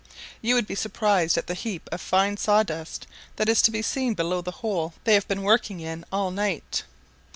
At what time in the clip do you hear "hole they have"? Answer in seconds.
4.65-5.27